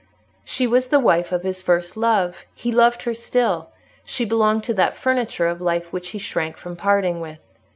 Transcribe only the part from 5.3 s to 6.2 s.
of life which he